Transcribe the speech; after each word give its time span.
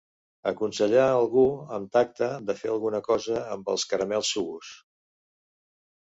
Aconsellà 0.51 1.01
algú 1.17 1.41
amb 1.75 1.91
tacte 1.97 2.29
de 2.47 2.55
fer 2.61 2.71
alguna 2.75 3.01
cosa 3.07 3.41
amb 3.57 3.69
els 3.75 3.85
caramels 3.91 4.31
Sugus. 4.37 4.71